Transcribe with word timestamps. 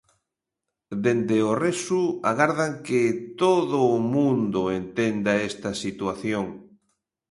Dende 1.03 1.37
o 1.49 1.53
Resu 1.65 2.03
agardan 2.31 2.71
que 2.87 3.01
"todo 3.41 3.77
o 3.95 3.97
mundo 4.15 4.61
entenda 4.81 5.31
esta 5.49 5.71
situación". 5.83 6.45